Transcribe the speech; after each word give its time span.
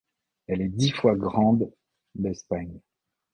Elle 0.47 0.61
est 0.63 0.69
dix 0.69 0.89
fois 0.93 1.15
grande 1.15 1.71
d'Espagne. 2.15 2.79